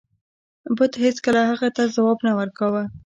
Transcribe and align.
بت 0.77 0.93
هیڅکله 1.03 1.41
هغه 1.51 1.69
ته 1.75 1.83
ځواب 1.95 2.17
نه 2.27 2.31
ورکاو. 2.39 2.81